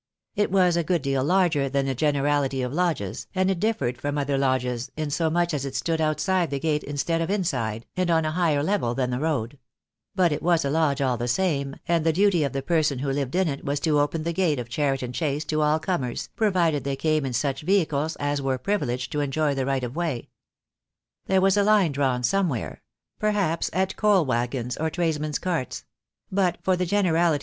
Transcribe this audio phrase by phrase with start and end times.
[0.35, 4.17] It was a good deal larger than the generality of lodges, and it differed from
[4.17, 8.31] other lodges insomuch as it stood outside the gate instead of inside, and on a
[8.31, 9.59] higher level than the road;
[10.15, 13.11] but it was a lodge all the same, and the duty of the person who
[13.11, 16.83] lived in it was to open the gate of Cheriton Chase to all comers, provided
[16.83, 20.29] they came in such vehicles as were privileged to enjoy the right of way.
[21.27, 22.81] There was a line drawn somewhere;
[23.19, 25.85] perhaps at coal waggons or tradesmen's carts;
[26.31, 27.39] but for the generality 70 THE DAY WILL COME.